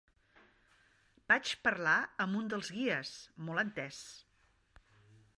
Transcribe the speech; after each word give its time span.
Vaig 1.31 1.51
parlar 1.67 1.97
amb 2.25 2.39
un 2.39 2.49
dels 2.53 2.71
guies, 2.77 3.11
molt 3.49 3.63
entès. 3.65 4.01